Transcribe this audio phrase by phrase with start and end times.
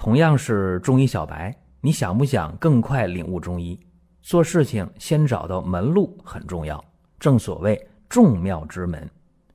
[0.00, 3.78] 同样是中医小白，你想不想更快领悟中医？
[4.22, 6.82] 做事情先找到门路很重要，
[7.18, 9.06] 正所谓众妙之门。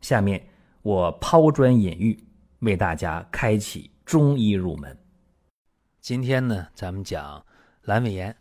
[0.01, 0.47] 下面
[0.83, 2.23] 我抛砖引玉，
[2.59, 4.95] 为大家开启中医入门。
[5.99, 7.43] 今天呢，咱们讲
[7.83, 8.35] 阑尾炎。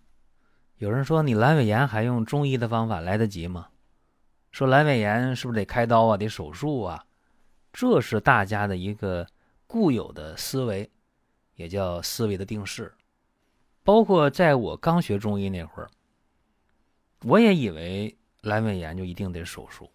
[0.77, 3.68] 有人说，你阑尾炎还用中医的方法来得及吗？
[4.52, 7.07] 说阑尾炎是不是得开刀啊，得手术啊？
[7.73, 9.27] 这是大家的一个
[9.66, 10.91] 固有的思维，
[11.57, 12.93] 也叫思维的定式。
[13.83, 15.91] 包括在我刚学中医那会儿，
[17.23, 19.91] 我也以为阑尾炎就一定得手术。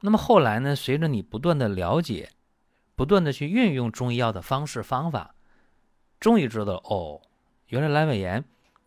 [0.00, 2.30] 那么后来呢，随着你不断的了解，
[2.94, 5.34] 不断的去运用中医药的方式方法，
[6.18, 7.20] 终于知道哦，
[7.66, 8.44] 原来阑尾炎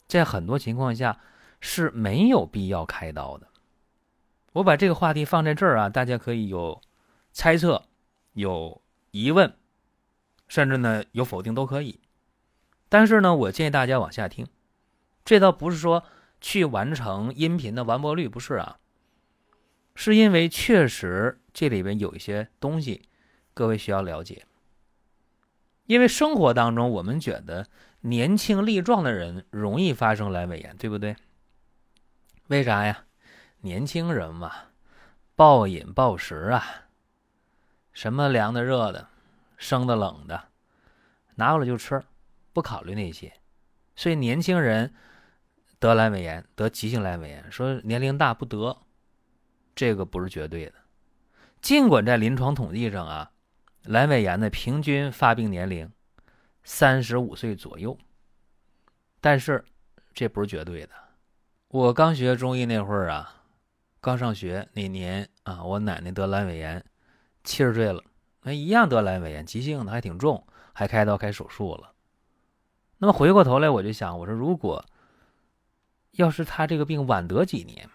[0.08, 1.20] 在很多情况下
[1.60, 3.48] 是没有必要开刀的。
[4.54, 6.82] 我把这个话题放在这儿啊，大家可以有
[7.32, 7.84] 猜测、
[8.34, 9.56] 有疑问，
[10.54, 12.00] 甚至呢有否定都可以。
[12.88, 14.48] 但是呢，我建议大家往下听。
[15.26, 16.04] 这倒不是说
[16.42, 18.78] 去完成音频的完播率，不是啊，
[19.96, 23.10] 是因为确实这里边有一些东西，
[23.56, 24.46] 各位需要了解。
[25.88, 27.68] 因为生活当中，我们觉得
[28.02, 31.16] 年轻力壮的人容易发生阑尾炎，对不对？
[32.50, 33.06] 为啥呀？
[33.62, 34.54] 年轻人嘛，
[35.36, 36.64] 暴饮暴食啊，
[37.92, 39.08] 什么凉的、热的、
[39.64, 40.50] 生的、冷的，
[41.36, 42.04] 拿过来就吃，
[42.52, 43.32] 不考虑那些。
[43.96, 44.94] 所以年轻人
[45.80, 48.78] 得阑尾炎、得急性阑尾炎，说年龄大不得，
[49.74, 50.74] 这个不是绝对的。
[51.62, 53.32] 尽管在临床统计上啊，
[53.86, 55.90] 阑尾炎的平均发病年龄
[56.66, 57.98] 三十五岁左右，
[59.22, 59.64] 但是
[60.14, 60.94] 这不是绝对的。
[61.70, 63.40] 我刚学中医那会儿啊。
[64.02, 66.84] 刚上学那年啊，我奶奶得阑尾炎，
[67.46, 68.04] 七十岁了，
[68.44, 71.94] 那一样得阑尾炎，急性的还挺重，还开刀开手术了。
[72.98, 74.86] 那么回过头来，我就想，我说如果
[76.12, 77.90] 要是他这个病晚得几年，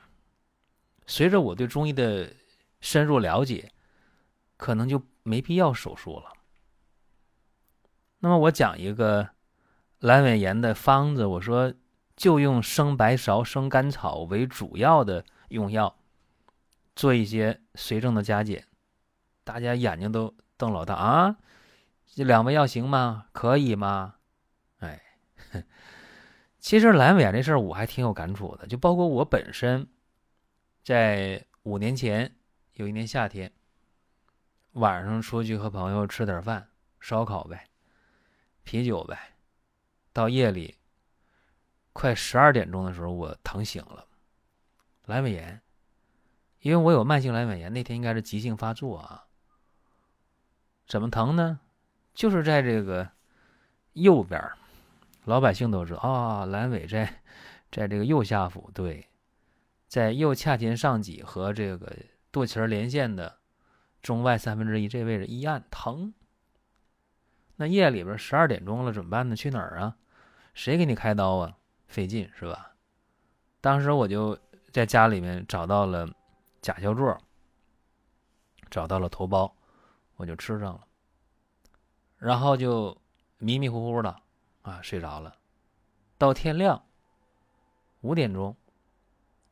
[1.07, 2.33] 随着我对中医的
[2.81, 3.71] 深入了解，
[4.57, 6.33] 可能就没必要手术了。
[8.21, 9.29] 那么我讲一个
[10.01, 11.73] 阑尾炎的方子，我说
[12.17, 15.95] 就用生白芍、生甘草为主要的用药。
[16.97, 18.67] 做一些随症的加减，
[19.49, 21.39] 大家眼睛都瞪老大啊！
[22.05, 23.29] 这两味药行吗？
[23.33, 24.17] 可以吗？
[24.81, 25.01] 哎，
[26.61, 29.89] 其实阑尾炎这事儿我还挺有感触的，就包括我本身，
[30.85, 32.37] 在五年前
[32.75, 33.51] 有一年夏天，
[34.73, 36.69] 晚上出去和朋友吃点饭，
[37.01, 37.71] 烧烤呗，
[38.65, 39.19] 啤酒呗，
[40.13, 40.77] 到夜里
[41.95, 44.05] 快十二点钟的时候，我疼醒了，
[45.07, 45.63] 阑尾炎。
[46.61, 49.25] 因为我有慢性阑尾炎，那天应该是急性发作啊。
[50.89, 51.61] 怎么疼呢？
[52.15, 53.09] 就是在这个
[53.93, 54.43] 右边
[55.25, 57.21] 老百姓都知道啊，阑尾在
[57.71, 59.07] 在这个右下腹，对，
[59.87, 61.95] 在右髂前上棘和这个
[62.33, 63.39] 肚脐连线的
[64.03, 66.15] 中外三分之一这位置一按疼。
[67.57, 69.37] 那夜里边十二点钟了，怎么办呢？
[69.37, 69.97] 去哪儿啊？
[70.55, 71.57] 谁给你开刀啊？
[71.87, 72.73] 费劲是吧？
[73.61, 74.39] 当时我就
[74.73, 76.09] 在家里面找到了。
[76.61, 77.17] 甲硝唑，
[78.69, 79.51] 找到了头孢，
[80.19, 80.87] 我就吃上了，
[82.19, 83.01] 然后就
[83.39, 84.21] 迷迷糊糊的
[84.63, 85.39] 啊睡着了，
[86.19, 86.85] 到天亮
[88.01, 88.55] 五点钟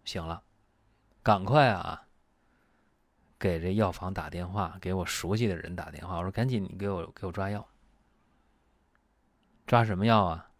[0.05, 0.43] 醒了，
[1.23, 2.07] 赶快啊
[3.39, 7.67] 给这药房打电话，给我熟悉的人打电话，我说赶紧你给我给我抓药，
[9.67, 10.51] 抓什么药啊？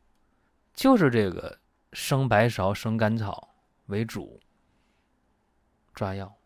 [0.73, 1.59] 就是这个
[1.93, 3.55] 生白芍、生甘草
[3.87, 4.41] 为主。
[5.95, 6.37] 抓药，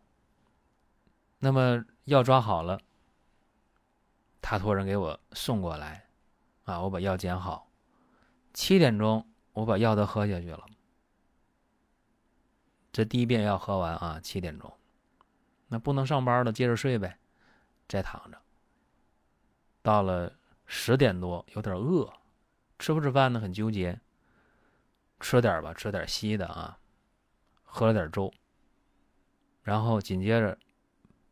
[1.40, 2.80] 那么药抓好了，
[4.40, 6.06] 他托人给我送过来，
[6.64, 7.70] 啊，我把药煎好，
[8.52, 10.64] 七点钟我把药都喝下去了，
[12.92, 14.72] 这第一遍药喝完啊，七点钟，
[15.68, 17.18] 那不能上班了，接着睡呗，
[17.88, 18.38] 再躺着。
[19.82, 20.32] 到了
[20.66, 22.12] 十点多，有点饿，
[22.78, 23.40] 吃不吃饭呢？
[23.40, 24.00] 很纠结，
[25.20, 26.78] 吃点吧，吃点稀的啊，
[27.62, 28.32] 喝了点粥。
[29.62, 30.58] 然后紧接着，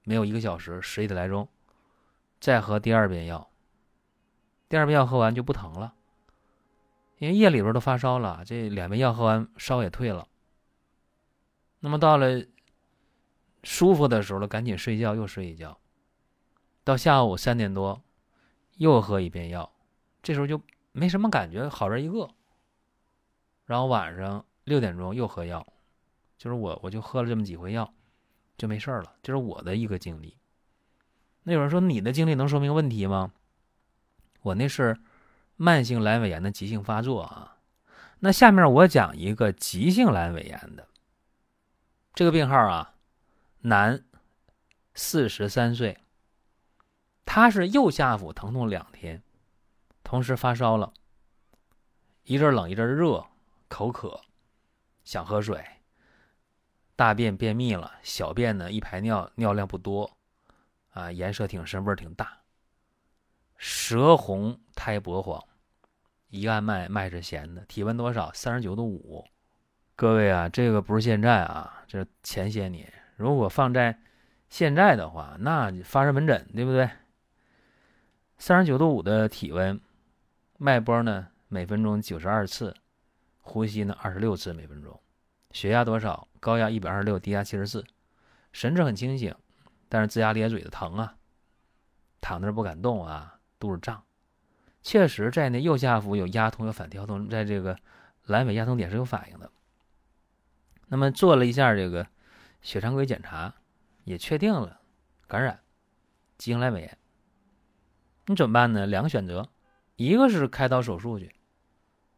[0.05, 1.49] 没有一个小时，十一点来钟，
[2.41, 3.51] 再喝第二遍药。
[4.69, 5.95] 第二遍药喝完就不疼了，
[7.19, 10.29] 因为夜里边都发烧了，这两遍药喝完，烧也退了。
[11.81, 12.45] 那么到了
[13.63, 15.79] 舒服的时候了，赶紧睡觉，又睡一觉。
[16.85, 18.03] 到下午三点多，
[18.77, 19.71] 又喝一遍药，
[20.23, 20.61] 这时候就
[20.93, 22.31] 没什么感觉，好人一个。
[23.65, 25.67] 然后晚上六点钟又喝药，
[26.39, 27.93] 就是我我就喝了这么几回药。
[28.57, 30.38] 就没事了，这是我的一个经历。
[31.49, 33.33] 那有人说你的经历能说明问题吗？
[34.43, 35.01] 我那是
[35.57, 37.57] 慢性阑尾炎的急性发作啊。
[38.19, 40.87] 那下面我讲一个急性阑尾炎的
[42.13, 42.97] 这个病号啊，
[43.61, 44.05] 男，
[44.95, 45.97] 四十三岁，
[47.25, 49.23] 他是右下腹疼痛两天，
[50.05, 50.93] 同时发烧了，
[52.25, 53.27] 一阵冷一阵热，
[53.69, 54.21] 口渴，
[55.03, 55.65] 想喝水，
[56.95, 60.18] 大便便秘了，小便呢一排尿尿量不多，
[60.99, 62.41] 啊，颜色挺深，味儿挺大，
[63.57, 65.43] 舌红苔薄黄。
[66.29, 68.33] 一按脉，脉是弦的，体温多少？
[68.33, 69.25] 三十九度五。
[69.95, 72.93] 各位啊，这个不是现在啊，这前些年。
[73.17, 73.99] 如果放在
[74.49, 76.91] 现在的话，那发热门诊，对不对？
[78.37, 79.81] 三十九度五的体温，
[80.59, 82.77] 脉搏呢每分钟九十二次，
[83.41, 85.01] 呼吸呢二十六次每分钟，
[85.53, 86.29] 血压多少？
[86.41, 87.85] 高压一百二十六，低压七十四，
[88.53, 89.35] 神志很清醒，
[89.89, 91.17] 但是龇牙咧嘴的疼啊，
[92.21, 94.03] 躺那儿不敢动啊，肚子胀。
[94.83, 97.77] 确实，在那右下腹有压痛、有反跳动，在这个
[98.27, 99.51] 阑尾压痛点是有反应的。
[100.87, 102.07] 那么做了一下这个
[102.63, 103.55] 血常规检查，
[104.05, 104.81] 也确定了
[105.27, 105.61] 感染
[106.39, 106.99] 急性阑尾炎。
[108.27, 108.87] 你怎么办呢？
[108.87, 109.49] 两个选择，
[109.97, 111.35] 一个是开刀手术去，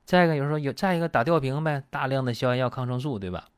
[0.05, 3.49] 再一个有时候有再一个打吊瓶呗，大量的消炎药、抗生素，对吧？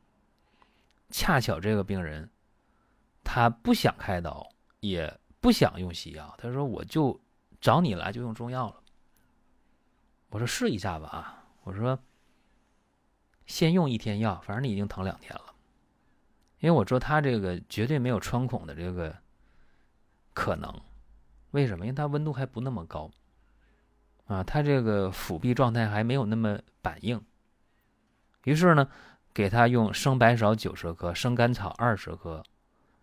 [1.10, 2.30] 恰巧这个病人
[3.24, 4.48] 他不想开刀，
[4.80, 7.18] 也不想用西药，他说我就
[7.60, 8.82] 找你来就用中药了。
[10.28, 11.44] 我说试一下吧啊！
[11.62, 11.98] 我说
[13.46, 15.54] 先用一天药，反正你已经疼两天了。
[16.58, 19.16] 因为我说他这个绝对没有穿孔的这个
[20.32, 20.72] 可能，
[21.50, 21.84] 为什么？
[21.84, 23.10] 因为他温度还不那么高
[24.26, 27.20] 啊，他这个腹壁状态还没有那么板硬。
[28.44, 28.88] 于是呢，
[29.34, 32.42] 给他用生白芍九十克、生甘草二十克、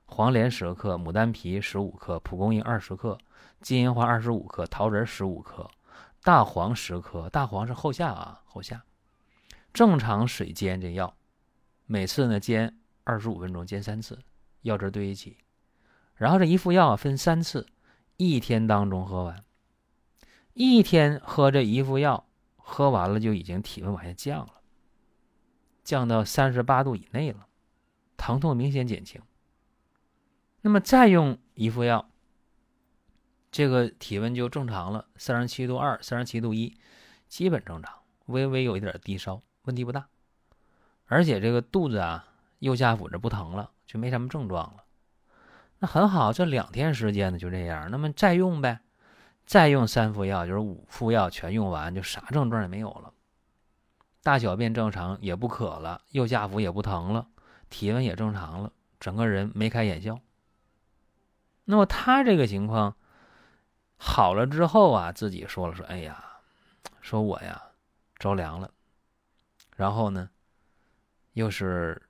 [0.10, 3.18] 黄连十克、牡丹皮十五克、蒲公英二十克、
[3.62, 5.70] 金银花二十五克、桃仁十五克。
[6.22, 8.84] 大黄十克，大黄是后下啊，后下。
[9.72, 11.16] 正常水煎这药，
[11.86, 14.20] 每次呢煎二十五分钟，煎三次，
[14.64, 15.38] 药汁兑一起。
[16.16, 17.66] 然后这一副药分三次，
[18.18, 19.46] 一天当中喝完。
[20.54, 22.28] 一天喝这一副药，
[22.58, 24.56] 喝完了就已经体温往下降了，
[25.86, 27.48] 降到三十八度以内了，
[28.18, 29.22] 疼痛明显减轻。
[30.62, 32.10] 那么再用一副药。
[33.52, 36.78] 这个体温就正常了，三十七度二、三十七度一，
[37.28, 37.94] 基本正常，
[38.28, 40.08] 微微有一点低烧，问题不大。
[41.08, 42.28] 而且这个肚子啊，
[42.60, 44.84] 右下腹这不疼了，就没什么症状了。
[45.80, 47.90] 那很好，这两天时间呢就这样。
[47.90, 48.82] 那么再用呗，
[49.46, 53.12] 再用三副药，就是五副药全用完，就啥症状也没有了。
[54.22, 57.28] 大小便正常，也不渴了，右下腹也不疼了，
[57.70, 60.20] 体温也正常了，整个人眉开眼笑。
[61.70, 62.96] 那么他这个情况。
[64.02, 66.40] 好了之后啊，自己说了说，哎呀，
[67.00, 67.62] 说我呀
[68.18, 68.72] 着凉了，
[69.76, 70.30] 然后呢，
[71.34, 72.02] 又是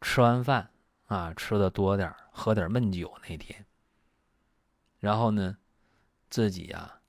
[0.00, 0.70] 吃完饭
[1.06, 3.66] 啊吃的多点喝点闷酒那天，
[4.98, 5.56] 然后呢，
[6.28, 7.00] 自己呀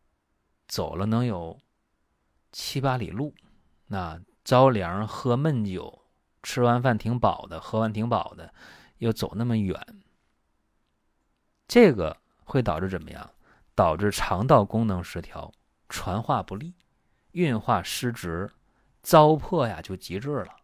[0.68, 1.60] 走了能有
[2.54, 3.36] 七八里路，
[3.88, 6.06] 那着凉喝闷酒，
[6.42, 8.54] 吃完饭挺饱的，喝完挺饱的，
[9.00, 9.86] 又走那么远，
[11.72, 13.30] 这个会导致怎么样？
[13.76, 15.54] 导致肠道功能失调，
[15.88, 16.74] 传化不利，
[17.32, 18.52] 运化失职，
[19.02, 20.58] 糟粕呀就极致了。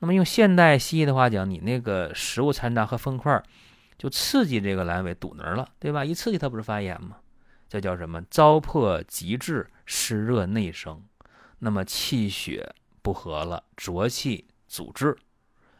[0.00, 3.42] 那么用现代西医的话讲，你那个食物残渣和粪块
[3.96, 6.04] 就刺激这个阑尾堵那儿了，对吧？
[6.04, 7.16] 一刺激它不是发炎吗？
[7.70, 8.20] 这叫什么？
[8.28, 11.02] 糟粕极致，湿热内生，
[11.58, 15.16] 那么气血不和了，浊气阻滞，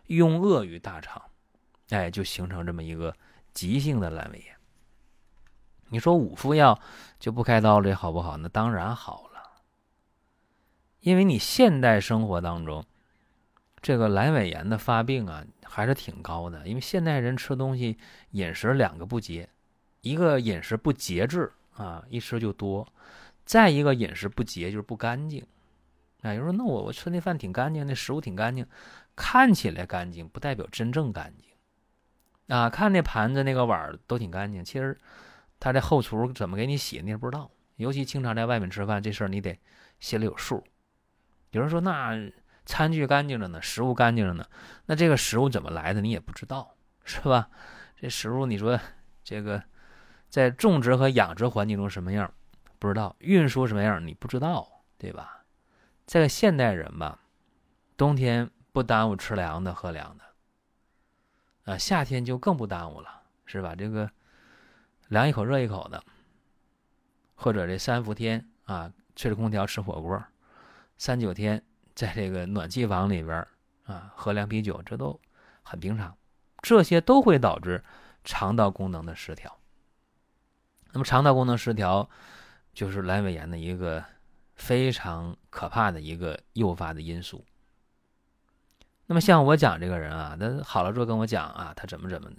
[0.07, 1.21] 壅恶于大肠，
[1.91, 3.15] 哎，就形成这么一个
[3.53, 4.57] 急性的阑尾炎。
[5.89, 6.81] 你说五副药
[7.19, 8.37] 就不开刀了，好不好？
[8.37, 9.43] 那当然好了，
[11.01, 12.83] 因为你现代生活当中，
[13.83, 16.67] 这个阑尾炎的发病啊还是挺高的。
[16.67, 17.99] 因为现代人吃东西
[18.31, 19.49] 饮食两个不节，
[20.01, 22.87] 一个饮食不节制啊，一吃就多；
[23.45, 25.45] 再一个饮食不节就是不干净。
[26.23, 28.67] 啊，有人说那我我吃那饭挺干净，那食物挺干净，
[29.15, 31.52] 看起来干净不代表真正干净
[32.49, 32.71] 啊。
[32.71, 34.99] 看那盘子那个碗都挺干净，其实。
[35.65, 37.49] 他这后厨怎么给你洗，你也不知道。
[37.77, 39.57] 尤其经常在外面吃饭，这事儿你得
[40.01, 40.65] 心里有数。
[41.53, 42.33] 有人说，那
[42.67, 44.45] 餐具干净着呢，食物干净着呢，
[44.87, 47.49] 那这个食物怎么来的，你也不知道，是吧？
[47.97, 48.77] 这食物你说
[49.23, 49.63] 这个
[50.29, 52.35] 在种植和养殖环境中什么样，
[52.81, 54.69] 不知道；运输什么样，你不知道，
[54.99, 55.45] 对吧？
[56.09, 57.21] 这个现代人吧，
[57.97, 60.25] 冬天不耽误吃凉的喝凉的，
[61.65, 63.75] 啊，夏天就更不耽误了，是吧？
[63.75, 64.11] 这个。
[65.09, 66.03] 凉一口热一口的，
[67.35, 70.25] 或者这三伏天啊，吹着空调吃火锅，
[70.97, 71.63] 三九天
[71.95, 73.47] 在这个暖气房里边
[73.85, 75.21] 啊喝凉啤酒，这都
[75.63, 76.17] 很平常。
[76.63, 77.85] 这些都会导致
[78.25, 79.55] 肠道功能的失调。
[80.93, 82.09] 那么肠道功能失调
[82.73, 84.03] 就是阑尾炎的一个
[84.55, 87.45] 非常可怕的一个诱发的因素。
[89.13, 92.31] 那么像我讲这个人啊，他好了之后跟我讲啊，他怎么怎么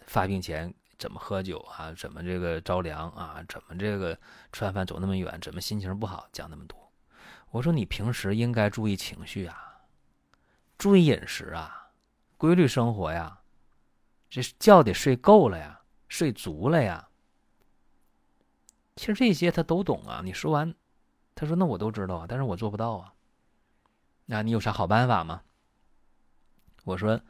[0.00, 4.14] 发病前怎么喝酒啊，怎么这个着凉啊，怎么这个
[4.52, 6.92] 吃完饭走那么远，怎么心情不好，讲那么多。
[7.48, 9.78] 我说你平时应该注意情绪啊，
[10.76, 11.88] 注意饮食啊，
[12.36, 13.40] 规律生活呀，
[14.28, 17.08] 这觉得睡够了呀，睡足了呀。
[18.94, 20.20] 其实这些他都懂啊。
[20.22, 20.74] 你说完，
[21.34, 23.14] 他说那我都知道啊，但是我做不到啊。
[24.26, 25.40] 那你有啥好办法吗？
[26.88, 27.20] 我说，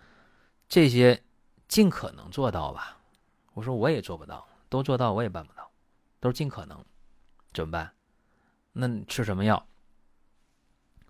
[0.69, 1.21] 这些
[1.67, 2.97] 尽可能做到吧。
[3.55, 5.69] 我说我也做不到，都做到我也办不到，
[6.21, 6.85] 都是尽可能。
[7.53, 7.93] 怎么办？
[8.73, 9.67] 那你吃什么药？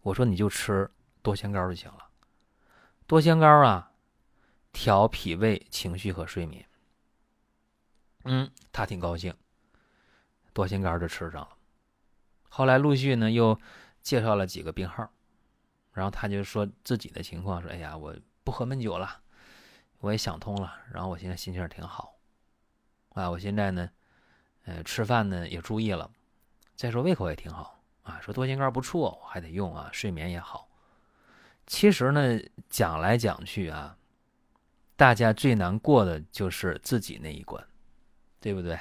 [0.00, 0.90] 我说你就吃
[1.20, 2.08] 多仙膏就行了。
[3.06, 3.92] 多仙膏啊，
[4.72, 6.66] 调脾胃、情绪和睡眠。
[8.24, 9.34] 嗯，他挺高兴，
[10.54, 11.50] 多仙膏就吃上了。
[12.48, 13.60] 后来陆续呢又
[14.00, 15.12] 介绍了几个病号，
[15.92, 18.16] 然后他就说自己的情况，说：“哎呀，我。”
[18.48, 19.20] 不喝闷酒了，
[19.98, 22.14] 我也想通了，然后我现在心情挺好，
[23.10, 23.90] 啊，我现在呢，
[24.64, 26.10] 呃，吃饭呢也注意了，
[26.74, 30.66] 再说胃口也挺好啊，说多心肝不错，我还得用啊，睡眠也好。
[31.66, 32.40] 其实呢，
[32.70, 33.94] 讲来讲去啊，
[34.96, 37.62] 大家最难过的就是自己那一关，
[38.40, 38.80] 对不对？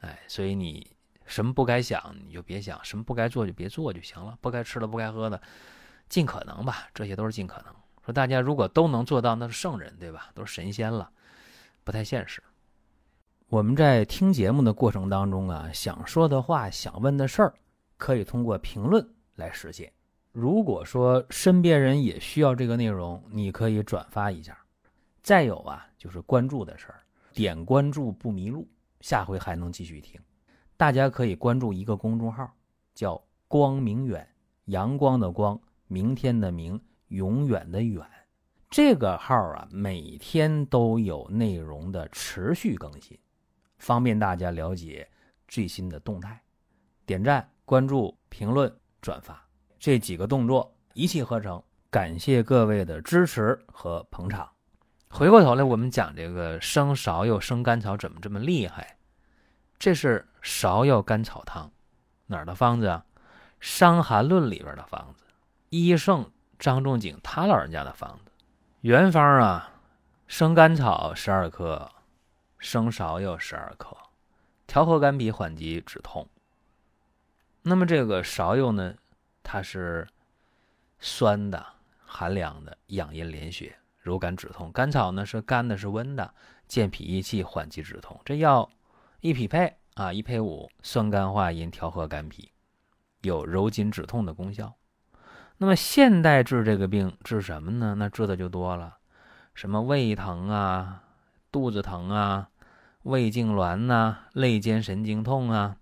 [0.00, 5.40] 哎，所以你什么不该想你就别想，什么不该做就别做就行了，不该吃的不该喝的，
[6.10, 7.74] 尽可能吧，这些都是尽可能。
[8.06, 10.30] 说大家如果都能做到，那是圣人，对吧？
[10.32, 11.10] 都是神仙了，
[11.82, 12.40] 不太现实。
[13.48, 17.52] 我们在听节目的过程当中啊，想说的话、想问的事儿，
[17.96, 19.92] 可以通过评论来实现。
[20.30, 24.56] 如果说身边人也需要这个内容，你可以转发一下。
[25.20, 28.68] 再有啊，就是关注的事儿，点关注不迷路，
[29.00, 30.20] 下回还能继续听。
[30.76, 32.48] 大家可以关注一个公众号，
[32.94, 34.24] 叫“光明远”，
[34.66, 36.80] 阳光的光，明天的明。
[37.08, 38.04] 永远的远，
[38.68, 43.16] 这个号啊，每天都有内容的持续更新，
[43.78, 45.08] 方便大家了解
[45.46, 46.42] 最新的动态。
[47.04, 49.40] 点赞、关注、评论、转发
[49.78, 54.50] 这几个动作一气呵成，感谢各位的支持和捧场。
[55.08, 58.98] 回过头来，我们讲这个生芍药、生甘草怎么这么厉害？
[59.78, 61.70] 这是芍药甘草汤，
[62.26, 63.04] 哪儿的方子啊？
[63.60, 65.24] 《伤寒论》里边的方子，
[65.70, 66.28] 医圣。
[66.58, 68.30] 张仲景他老人家的方子，
[68.80, 69.70] 原方啊，
[70.26, 71.90] 生甘草十二克，
[72.58, 73.96] 生芍药十二克，
[74.66, 76.28] 调和肝脾，缓急止痛。
[77.62, 78.94] 那么这个芍药呢，
[79.42, 80.06] 它是
[80.98, 81.64] 酸的、
[82.04, 86.32] 寒凉的，养阴连血，柔肝止痛；甘草呢是干的，是温的，
[86.66, 88.20] 健脾益气，缓急止痛。
[88.24, 88.70] 这药
[89.20, 92.50] 一匹配啊，一配五，酸甘化阴，调和肝脾，
[93.22, 94.74] 有柔筋止痛的功效。
[95.58, 97.94] 那么现代治这个病治什么呢？
[97.98, 98.98] 那治的就多了，
[99.54, 101.02] 什么胃疼啊、
[101.50, 102.48] 肚子疼啊、
[103.04, 105.76] 胃痉挛呐、肋间神经痛啊、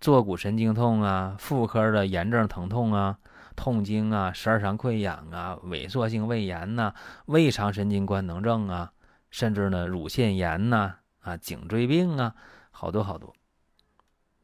[0.00, 3.18] 坐骨神经痛啊、妇科的炎症疼痛啊、
[3.54, 6.92] 痛经啊、十二肠溃疡啊、萎缩性胃炎呐、
[7.26, 8.90] 胃肠神经官能症啊，
[9.30, 12.34] 甚至呢乳腺炎呐、啊颈椎病啊，
[12.72, 13.32] 好多好多。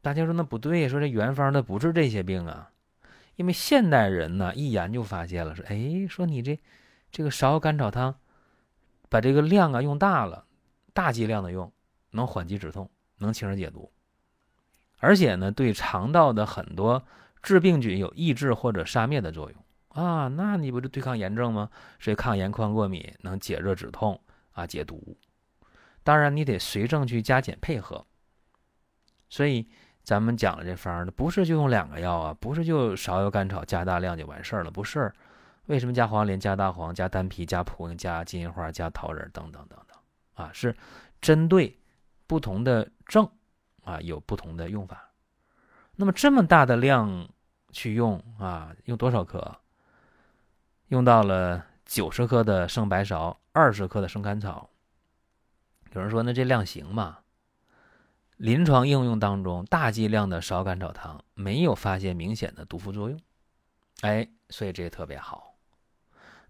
[0.01, 2.69] 大家说那不对，说这原方的不治这些病啊。
[3.37, 6.59] 因为现代人呢，一研究发现了，说，哎，说你这
[7.11, 8.15] 这个芍药甘草汤，
[9.09, 10.45] 把这个量啊用大了，
[10.91, 11.71] 大剂量的用，
[12.09, 12.89] 能缓急止痛，
[13.19, 13.91] 能清热解毒，
[14.97, 17.05] 而且呢，对肠道的很多
[17.43, 20.27] 致病菌有抑制或者杀灭的作用啊。
[20.29, 21.69] 那你不就对抗炎症吗？
[21.99, 24.19] 所以抗炎、抗过敏，能解热止痛
[24.53, 25.15] 啊，解毒。
[26.03, 28.03] 当然，你得随症去加减配合。
[29.29, 29.69] 所以。
[30.07, 35.11] 咱们讲了这方儿不是就用两个药啊，不是就芍药甘草加大量就完事儿了，不是？
[35.65, 39.99] 为什么加黄连、加大黄、加丹皮、加蒲公英、加金银花、加桃仁等等等等
[40.35, 40.49] 啊？
[40.53, 40.73] 是
[41.19, 41.77] 针对
[42.25, 43.29] 不同的症
[43.83, 45.09] 啊，有不同的用法。
[45.97, 47.27] 那么这么大的量
[47.73, 49.57] 去用啊，用多少克？
[50.87, 54.69] 用到了九十克的生白芍，二十克的生甘草。
[55.91, 57.17] 有人说，那这量行吗？
[58.37, 63.19] 临床应用当中，大剂量的芍甘草汤没有发现明显的毒副作用，
[64.01, 65.55] 哎，所以这也特别好。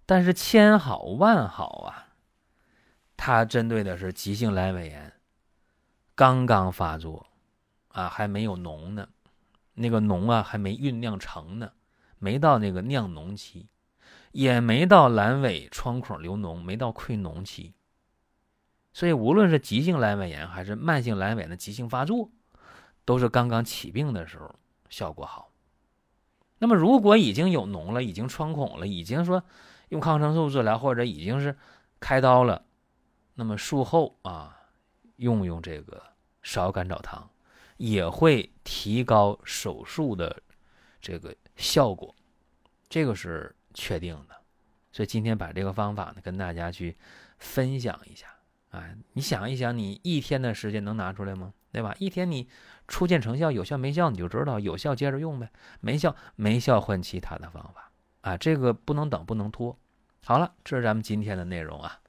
[0.06, 2.10] 但是千好万好啊，
[3.16, 5.14] 它针对的是急性阑尾炎，
[6.14, 7.26] 刚刚发作，
[7.88, 9.08] 啊，还没有脓呢，
[9.74, 11.72] 那个脓啊还没酝酿成呢，
[12.20, 13.70] 没到那个酿脓期，
[14.34, 17.74] 也没到阑尾穿孔流脓，没到溃脓期。
[18.98, 22.32] 所以，无论是急性阑尾炎还是慢性阑尾的急性发作，
[23.06, 24.56] 都是刚刚起病的时候
[24.90, 25.52] 效果好。
[26.58, 29.44] 那么，如果已经有脓了，已经穿孔了，已经说
[29.90, 31.56] 用抗生素治疗，或者已经是
[32.00, 32.66] 开刀了，
[33.36, 34.58] 那么术后啊，
[35.18, 36.02] 用用这个
[36.44, 37.30] 芍甘草汤，
[37.78, 40.42] 也会提高手术的
[41.00, 42.16] 这个效果，
[42.90, 44.36] 这个是确定的。
[44.92, 46.98] 所以今天把这个方法呢，跟大家去
[47.38, 48.26] 分享一下。
[48.70, 51.54] 哎，你想一想，你一天的时间能拿出来吗？
[51.72, 51.96] 对吧？
[52.00, 52.48] 一天你
[52.88, 59.78] 初见成效，有效没效你就知道，有效接着用呗，没效没效换其他的方法啊，这个不能等不能拖。
[60.24, 62.00] 好了，这是咱们今天的内容啊。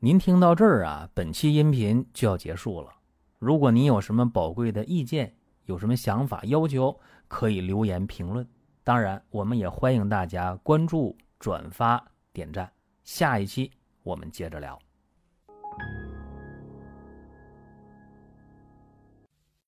[0.00, 2.94] 您听到这儿啊，本期音频就要结束了。
[3.38, 5.34] 如果您有什么宝贵的意见，
[5.66, 8.48] 有什么想法要求，可以留言评论。
[8.82, 12.72] 当然，我们也欢迎大家关注、转发、点赞。
[13.04, 13.70] 下一期
[14.02, 14.78] 我们接着聊。